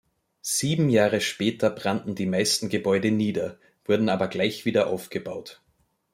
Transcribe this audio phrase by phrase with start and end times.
[0.41, 5.61] Sieben Jahre später brannten die meisten Gebäude nieder, wurden aber gleich wieder aufgebaut.